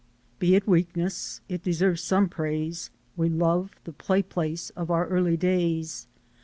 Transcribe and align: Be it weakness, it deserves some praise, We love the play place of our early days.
Be 0.39 0.55
it 0.55 0.67
weakness, 0.67 1.41
it 1.47 1.61
deserves 1.61 2.01
some 2.01 2.27
praise, 2.27 2.89
We 3.15 3.29
love 3.29 3.79
the 3.83 3.93
play 3.93 4.23
place 4.23 4.71
of 4.71 4.89
our 4.89 5.07
early 5.07 5.37
days. 5.37 6.07